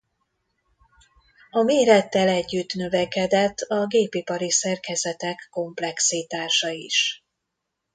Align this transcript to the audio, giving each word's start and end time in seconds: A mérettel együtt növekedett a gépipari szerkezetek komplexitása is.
A 1.49 1.61
mérettel 1.61 2.27
együtt 2.27 2.73
növekedett 2.73 3.57
a 3.59 3.85
gépipari 3.87 4.51
szerkezetek 4.51 5.47
komplexitása 5.51 6.69
is. 6.69 7.23